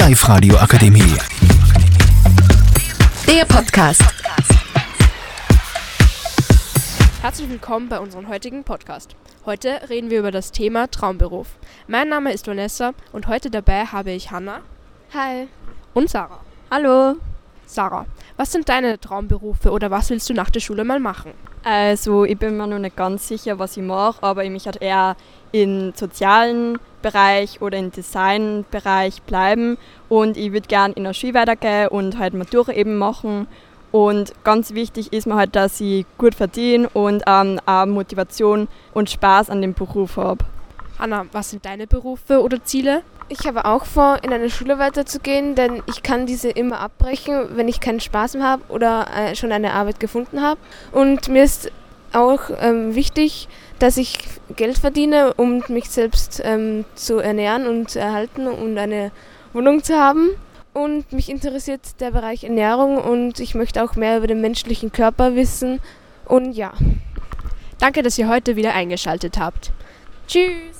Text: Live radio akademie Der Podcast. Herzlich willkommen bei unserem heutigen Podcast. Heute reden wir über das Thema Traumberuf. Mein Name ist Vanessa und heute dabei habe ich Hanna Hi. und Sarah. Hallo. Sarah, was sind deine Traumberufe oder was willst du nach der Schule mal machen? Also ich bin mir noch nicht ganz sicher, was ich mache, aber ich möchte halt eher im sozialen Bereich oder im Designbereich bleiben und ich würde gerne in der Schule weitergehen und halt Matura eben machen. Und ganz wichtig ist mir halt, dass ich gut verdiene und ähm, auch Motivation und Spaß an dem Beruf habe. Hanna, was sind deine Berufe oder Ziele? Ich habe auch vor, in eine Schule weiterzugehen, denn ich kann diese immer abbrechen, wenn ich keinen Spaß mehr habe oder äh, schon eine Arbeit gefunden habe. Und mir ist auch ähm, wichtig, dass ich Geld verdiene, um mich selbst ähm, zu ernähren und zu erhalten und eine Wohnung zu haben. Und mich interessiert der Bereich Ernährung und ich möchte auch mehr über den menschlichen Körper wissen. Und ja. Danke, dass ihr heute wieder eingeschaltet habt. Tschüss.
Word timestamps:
Live 0.00 0.26
radio 0.30 0.56
akademie 0.56 1.14
Der 3.26 3.44
Podcast. 3.44 4.02
Herzlich 7.20 7.50
willkommen 7.50 7.90
bei 7.90 7.98
unserem 7.98 8.26
heutigen 8.28 8.64
Podcast. 8.64 9.14
Heute 9.44 9.78
reden 9.90 10.08
wir 10.08 10.20
über 10.20 10.30
das 10.30 10.52
Thema 10.52 10.90
Traumberuf. 10.90 11.48
Mein 11.86 12.08
Name 12.08 12.32
ist 12.32 12.46
Vanessa 12.46 12.94
und 13.12 13.26
heute 13.26 13.50
dabei 13.50 13.84
habe 13.84 14.12
ich 14.12 14.30
Hanna 14.30 14.62
Hi. 15.12 15.48
und 15.92 16.08
Sarah. 16.08 16.40
Hallo. 16.70 17.16
Sarah, 17.66 18.06
was 18.38 18.52
sind 18.52 18.70
deine 18.70 18.98
Traumberufe 18.98 19.70
oder 19.70 19.90
was 19.90 20.08
willst 20.08 20.30
du 20.30 20.32
nach 20.32 20.48
der 20.48 20.60
Schule 20.60 20.84
mal 20.84 20.98
machen? 20.98 21.34
Also 21.62 22.24
ich 22.24 22.38
bin 22.38 22.56
mir 22.56 22.66
noch 22.66 22.78
nicht 22.78 22.96
ganz 22.96 23.28
sicher, 23.28 23.58
was 23.58 23.76
ich 23.76 23.82
mache, 23.82 24.22
aber 24.22 24.44
ich 24.44 24.50
möchte 24.50 24.70
halt 24.70 24.82
eher 24.82 25.16
im 25.52 25.92
sozialen 25.94 26.78
Bereich 27.02 27.60
oder 27.60 27.76
im 27.76 27.90
Designbereich 27.90 29.22
bleiben 29.22 29.76
und 30.08 30.36
ich 30.36 30.52
würde 30.52 30.68
gerne 30.68 30.94
in 30.94 31.04
der 31.04 31.12
Schule 31.12 31.34
weitergehen 31.34 31.88
und 31.88 32.18
halt 32.18 32.34
Matura 32.34 32.72
eben 32.72 32.96
machen. 32.96 33.46
Und 33.92 34.32
ganz 34.44 34.72
wichtig 34.72 35.12
ist 35.12 35.26
mir 35.26 35.34
halt, 35.34 35.56
dass 35.56 35.80
ich 35.80 36.06
gut 36.16 36.34
verdiene 36.34 36.88
und 36.90 37.24
ähm, 37.26 37.58
auch 37.66 37.86
Motivation 37.86 38.68
und 38.94 39.10
Spaß 39.10 39.50
an 39.50 39.60
dem 39.60 39.74
Beruf 39.74 40.16
habe. 40.16 40.44
Hanna, 41.00 41.24
was 41.32 41.50
sind 41.50 41.64
deine 41.64 41.86
Berufe 41.86 42.42
oder 42.42 42.62
Ziele? 42.62 43.02
Ich 43.30 43.46
habe 43.46 43.64
auch 43.64 43.86
vor, 43.86 44.18
in 44.22 44.32
eine 44.32 44.50
Schule 44.50 44.78
weiterzugehen, 44.78 45.54
denn 45.54 45.82
ich 45.86 46.02
kann 46.02 46.26
diese 46.26 46.50
immer 46.50 46.78
abbrechen, 46.80 47.56
wenn 47.56 47.68
ich 47.68 47.80
keinen 47.80 48.00
Spaß 48.00 48.34
mehr 48.34 48.44
habe 48.44 48.62
oder 48.68 49.06
äh, 49.16 49.34
schon 49.34 49.50
eine 49.50 49.72
Arbeit 49.72 49.98
gefunden 49.98 50.42
habe. 50.42 50.60
Und 50.92 51.28
mir 51.28 51.42
ist 51.42 51.72
auch 52.12 52.50
ähm, 52.60 52.94
wichtig, 52.94 53.48
dass 53.78 53.96
ich 53.96 54.18
Geld 54.56 54.76
verdiene, 54.76 55.32
um 55.34 55.62
mich 55.68 55.88
selbst 55.88 56.42
ähm, 56.44 56.84
zu 56.94 57.18
ernähren 57.18 57.66
und 57.66 57.88
zu 57.88 57.98
erhalten 57.98 58.46
und 58.46 58.76
eine 58.76 59.10
Wohnung 59.54 59.82
zu 59.82 59.98
haben. 59.98 60.30
Und 60.74 61.12
mich 61.12 61.30
interessiert 61.30 62.00
der 62.00 62.10
Bereich 62.10 62.44
Ernährung 62.44 62.98
und 62.98 63.40
ich 63.40 63.54
möchte 63.54 63.82
auch 63.82 63.96
mehr 63.96 64.18
über 64.18 64.26
den 64.26 64.40
menschlichen 64.40 64.92
Körper 64.92 65.34
wissen. 65.34 65.80
Und 66.26 66.52
ja. 66.52 66.72
Danke, 67.78 68.02
dass 68.02 68.18
ihr 68.18 68.28
heute 68.28 68.56
wieder 68.56 68.74
eingeschaltet 68.74 69.38
habt. 69.38 69.72
Tschüss. 70.28 70.79